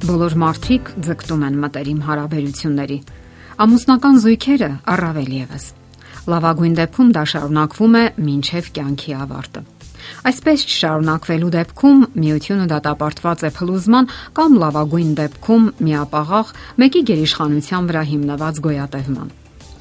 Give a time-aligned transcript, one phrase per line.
[0.00, 2.96] Բոլոր մարդիկ ձգտում են մտերիմ հարաբերությունների։
[3.60, 5.66] Ամուսնական զույգերը առավել եւս։
[6.32, 9.62] Լավագույն դեպքում դա շարունակվում է մինչև կյանքի ավարտը։
[10.30, 18.64] Այսպես շարունակվելու դեպքում միությունը դատապարտված է փլուզման կամ լավագույն դեպքում միապաղաղ մեկի գերիշխանության վրա հիմնված
[18.64, 19.30] գոյատևման։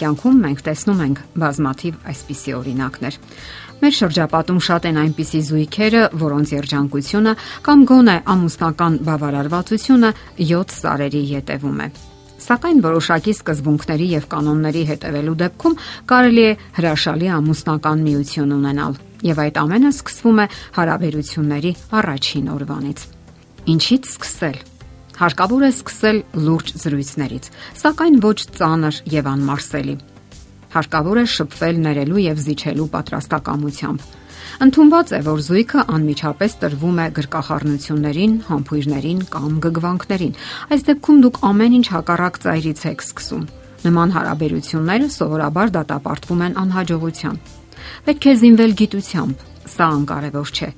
[0.00, 3.16] Կյանքում մենք տեսնում ենք բազմաթիվ այսպիսի օրինակներ։
[3.80, 7.32] Մեր շրջապատում շատ են այնպիսի զույգերը, որոնց երջանկությունը
[7.64, 10.10] կամ գոնե ամուսնական բավարարվածությունը
[10.50, 11.86] 7 սարերի յետևում է։
[12.44, 15.78] Սակայն որոշակի սկզբունքների եւ կանոնների հետևելու դեպքում
[16.12, 23.08] կարելի է հրաշալի ամուսնական միություն ունենալ, եւ այդ ամենը սկսվում է հարաբերությունների առաջին օրվանից։
[23.76, 24.62] Ինչից սկսել։
[25.20, 27.50] Հարկավոր է սկսել լուրջ զրույցներից,
[27.80, 29.96] սակայն ոչ ծանր եւ անմարսելի
[30.74, 34.08] հարկավոր է շփվել ներելու եւ զիջելու պատրաստակամությամբ։
[34.60, 40.36] Ընթումված է, որ զույգը անմիջապես տրվում է գրկախառնություններին, համբույրներին կամ գգվանքներին։
[40.74, 43.48] Այս դեպքում դուք ամեն ինչ հակառակ ծայրից եք սկսում։
[43.80, 47.40] Նման հարաբերությունները սովորաբար դատապարտվում են անհաջողության։
[48.10, 50.70] Պետք է զինվել գիտությամբ։ Սա անկարևոր չէ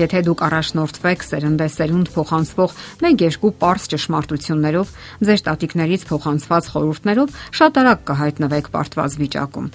[0.00, 4.92] Եթե դուք առաջնորդվեք սերնդեսերունդ փոխանցվող 1-2 པարս ճշմարտություններով,
[5.28, 9.66] ձեր տատիկներից փոխանցված խորհուրդներով շատ արագ կհայտնվեք պարտված վիճակում։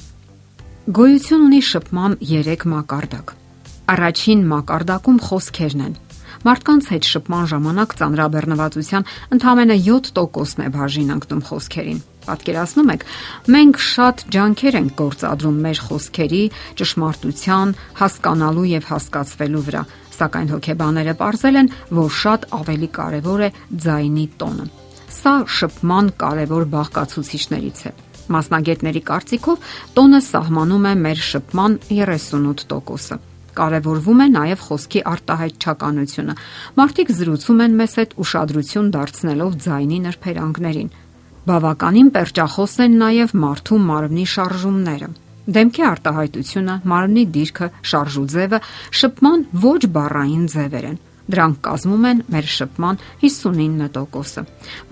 [0.98, 3.36] Գոյություն ունի շփման 3 մակարդակ։
[3.96, 5.96] Առաջին մակարդակում խոսքերն են
[6.46, 13.06] Մարդկանց հետ շփման ժամանակ ծանրաբեռնվածության ընդամենը 7%-ն է բաժին ընկնում խոսքերին։ Պատկերացնում եք,
[13.56, 16.44] մենք շատ ջանքեր ենք գործադրում մեր խոսքերի
[16.82, 19.84] ճշմարտության հասկանալու եւ հասկացվելու վրա,
[20.16, 23.50] սակայն հոգեբաները ողրզել են, որ շատ ավելի կարեւոր է
[23.86, 24.66] ձայնի տոնը։
[25.16, 27.94] Սա շփման կարևոր բաղկացուցիչներից է։
[28.36, 33.18] Մասնագետների կարծիքով տոնը սահմանում է մեր շփման 38%-ը
[33.56, 36.34] կարևորվում է նաև խոսքի արտահայտչականությունը։
[36.80, 40.90] Մարդիկ զրուցում են մեզ հետ ուշադրություն դարձնելով ձայնի նրբերանգներին։
[41.46, 45.10] Բավականին perճախոս են նաև մարդու մարմնի շարժումները։
[45.46, 48.60] Դեմքի արտահայտությունը, մարմնի դիրքը, շարժու ձևը
[49.00, 54.44] շփման ոչ բառային ձևեր են։ Դրանք կազմում են մեր շփման 59%-ը։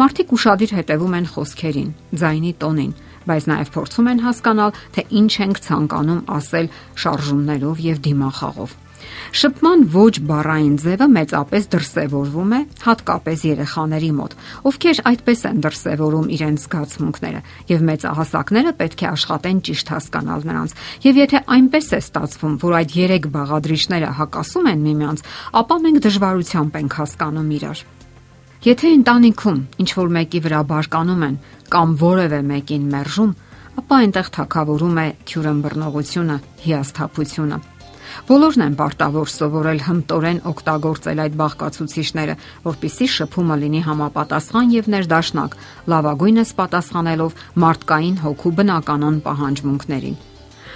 [0.01, 2.93] Մարդիկ ուրախadir հետևում են խոսքերին, ձայնի տոնին,
[3.29, 6.71] բայց նաև փորձում են հասկանալ, թե ինչ ենք ցանկանում ասել
[7.03, 8.79] շարժումներով եւ դիմախաղով։
[9.33, 14.35] Շփման ոչ բառային ձևը մեծապես դրսևորվում է հատկապես երեխաների մոտ,
[14.69, 17.41] ովքեր այդպես են դրսևորում իրենց զգացմունքները,
[17.73, 22.95] եւ մեծահասակները պետք է աշխատեն ճիշտ հասկանալ նրանց։ Եվ եթե այնպես է ստացվում, որ այդ
[23.03, 25.27] երեք բաղադրիչները հակասում են միմյանց,
[25.63, 27.85] ապա մենք դժվարությամբ ենք հասկանում իրար։
[28.63, 31.33] Եթե ընտանիքում ինչ որ մեկի վրա բարկանում են
[31.73, 33.33] կամ որևէ մեկին մերժում,
[33.81, 37.59] ապա այնտեղ թակավորում է քյուրըմբռնողությունը, հիասթափությունը։
[38.31, 42.39] Բոլորն են պարտավոր սովորել հմտորեն օգտագործել այդ բաղկացուցիչները,
[42.71, 45.57] որpիսի շփումը լինի համապատասխան եւ ներդաշնակ,
[45.91, 50.21] լավագույնս պատասխանելով մարդկային հոգու բնականon պահանջմունքներին։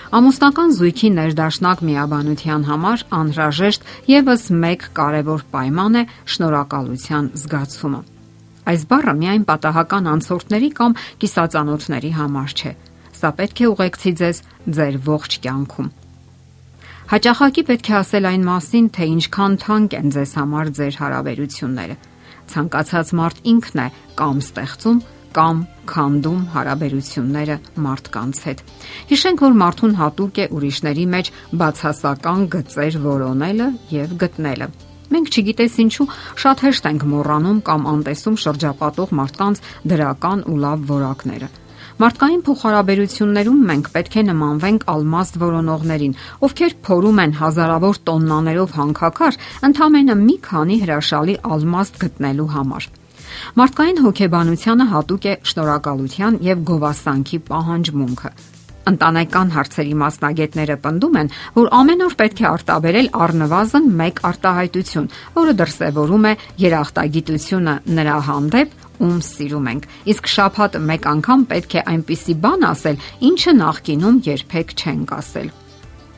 [0.07, 7.99] Ամուսնական զույգի ներդաշնակ միաբանության համար անհրաժեշտ եւս մեկ կարևոր պայման է շնորհակալության զգացումը։
[8.71, 12.71] Այս բառը միայն պատահական անցորդների կամ կիսածանոթների համար չէ։
[13.19, 14.41] Սա պետք է ուղեկցի ձեզ
[14.79, 15.91] ձեր ողջ կյանքում։
[17.11, 21.95] Հաճախակի պետք է ասել այն մասին, թե ինչքան թանկ են ձեզ համար ձեր հարաբերությունները։
[22.47, 23.87] Ցանկացած մարդ ինքն է
[24.19, 24.99] կամ ստեղծում,
[25.37, 25.61] կամ
[25.91, 27.55] քանդում հարաբերությունները
[27.85, 28.63] մարդկանց հետ։
[29.11, 31.31] Հիշենք, որ մարդուն հատուկ է ուրիշների մեջ
[31.61, 34.69] բացասական գծեր որոնելը եւ գտնելը։
[35.07, 36.07] Մենք չգիտես ինչու
[36.43, 39.61] շատ հեշտ ենք մոռանում կամ անտեսում շրջապատող մարդկանց
[39.93, 41.49] դրական ու լավ որակները։
[41.97, 46.13] Մարդկային փոխհարաբերություններում մենք պետք է նմանվենք ալմաստ որոնողներին,
[46.45, 52.89] ովքեր փորում են հազարավոր տոննաներով հանքաքար ընդամենը մի քանի հրաշալի ալմաստ գտնելու համար։
[53.61, 58.31] Մարդկային հոգեբանությանը հատուկ է շնորհակալության եւ գովասանքի պահանջմունքը։
[58.87, 65.55] Ընտանեկան հարցերի մասնագետները պնդում են, որ ամեն օր պետք է արտաբերել առնվազն 1 արտահայտություն, որը
[65.61, 72.39] դրսևորում է երախտագիտությունը նրա հանդեպ ում սիրում ենք։ Իսկ շափհատը մեկ անգամ պետք է այնպիսի
[72.47, 75.55] բան ասել, ինչը նախկինում երբեք չենք ասել։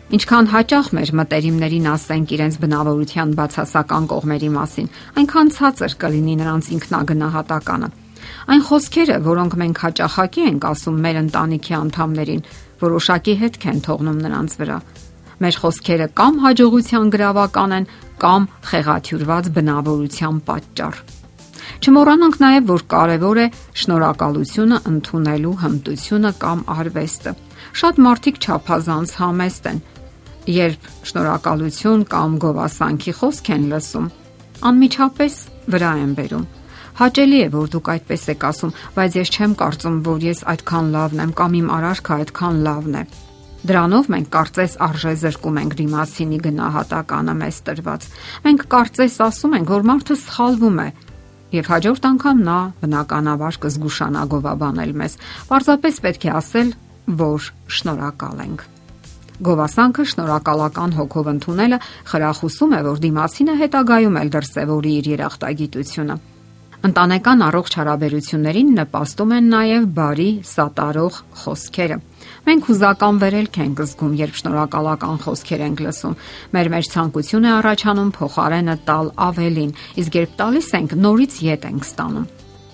[0.10, 4.88] Ինչքան հաճախ մեր մտերիմներին ասենք իրենց բնավորության բացասական կողմերի մասին,
[5.22, 7.90] այնքան ցածր կլինի նրանց ինքնագնահատականը։
[8.50, 12.42] Այն խոսքերը, որոնք մենք հաճախակի ենք ասում մեր ընտանիքի անդամներին,
[12.82, 14.80] որոշակի հետք են թողնում նրանց վրա։
[15.46, 17.88] Մեր խոսքերը կամ հաջողության գրավական են,
[18.26, 21.00] կամ խեղաթյուրված բնավորության պատճառ։
[21.80, 23.46] Չմոռանանք նաև, որ կարևոր է
[23.80, 27.34] շնորհակալությունը ընդունելու հմտությունը կամ արվեստը։
[27.80, 29.80] Շատ մարդիկ ճափազանց համեստ են,
[30.48, 34.08] երբ շնորհակալություն կամ գովասանքի խոսք են լսում,
[34.70, 35.36] անմիջապես
[35.74, 36.46] վրա են բերում։
[37.00, 41.22] Հաճելի է, որ դուք այդպես եք ասում, բայց ես չեմ կարծում, որ ես այդքան լավն
[41.24, 43.04] եմ կամ իմ արարքը այդքան լավն է։
[43.60, 48.08] Դրանով մենք կարծես արժե զրկում ենք դիմասինի գնահատականը մեզ տրված։
[48.48, 50.88] Մենք կարծես ասում ենք, որ մարդը սխալվում է,
[51.60, 55.16] եւ հաջորդ անգամ նա բնականաբար կզգուշանա գովաբանել մեզ։
[55.52, 56.76] Պարզապես պետք է ասել,
[57.20, 58.68] որ շնորհակալ ենք։
[59.40, 61.78] Գովասանքը շնորհակալական հոգով ընդունելը
[62.12, 66.18] խրախուսում է, որ դիմացինը հետագայում էլ դրսևորի իր երախտագիտությունը։
[66.90, 71.98] Ընտանեկան առողջ հարաբերություններին նպաստում են նաև բարի, սատարող խոսքերը։
[72.50, 76.16] Մենք հուզական վերելք ենք զգում, երբ շնորհակալական խոսքեր ենք լսում։
[76.56, 81.90] Մեր մեջ ցանկություն է առաջանում փոխարենը տալ ավելին, իսկ երբ տալիս ենք, նորից յետ ենք
[81.90, 82.30] ստանում։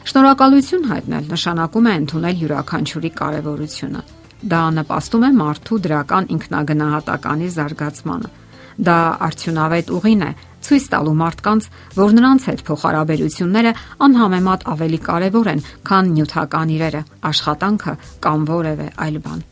[0.06, 4.06] Շնորհակալություն հայտնել նշանակում է ընդունել յուրաքանչյուրի կարևորությունը։
[4.43, 8.29] Դա նպաստում է մարդու դրական ինքնագնահատականի զարգացմանը։
[8.75, 8.97] Դա
[9.29, 10.31] արդյունավետ ուղին է
[10.65, 13.73] ցույց տալու մարդկանց, որ նրանց հետ փոխհարաբերությունները
[14.05, 19.45] անհամեմատ ավելի կարևոր են, քան նյութական իրերը, աշխատանքը կամ որևէ այլ բան։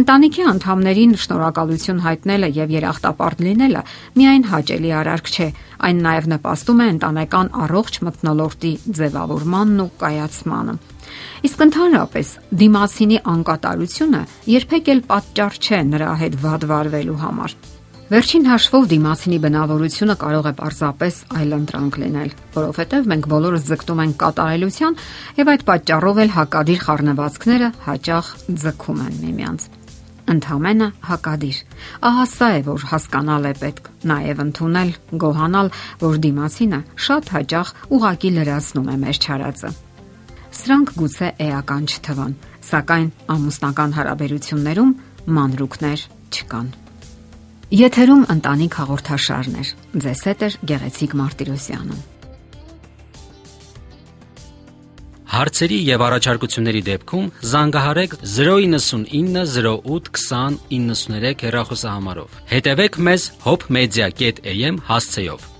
[0.00, 3.82] Ընտանիքի անդամներին շնորհակալություն հայտնելը եւ երախտապարտ լինելը
[4.16, 5.48] միայն հաճելի արարք չէ,
[5.86, 10.76] այն նաեւ նպաստում է ընտանեկան առողջ մթնոլորտի ձևավորմանն ու կայացմանը։
[11.46, 14.22] Իսկ ընդհանրապես դիմասինի անկատարությունը
[14.56, 17.58] երբեք էլ պատճառ չէ նրա հետ վատ վարվելու համար։
[18.06, 24.98] Վերջին հաշվով դիմացինի բնավորությունը կարող է պարզապես այլընտրանք լինել, որովհետև մենք բոլորս ձգտում ենք կատարելության
[25.40, 28.30] եւ այդ պատճառով էլ հակադիր խառնվածքները հաճախ
[28.62, 29.66] ձգում են միմյանց
[30.26, 31.58] ընդհանրապես հակադիր։
[32.06, 34.90] Ահա սա է, որ հասկանալ է պետք, նաև ընդունել,
[35.26, 35.68] գոհանալ,
[36.02, 39.70] որ դիմացինը շատ հաճախ ուղակի լրացնում է մեր չարածը։
[40.62, 42.34] Սրանք գուցե էական չթվան,
[42.70, 44.98] սակայն ամուսնական հարաբերություններում
[45.36, 46.74] մանրուքներ չկան։
[47.66, 49.62] Եթերում ընտանիք հաղորդաշարն է։
[50.04, 51.96] Ձեզ հետ է Գեղեցիկ Մարտիրոսյանը։
[55.32, 65.55] Հարցերի եւ առաջարկությունների դեպքում զանգահարեք 099 08 20 93 հեռախոսահամարով։ Հետևեք մեզ hopmedia.am հասցեով։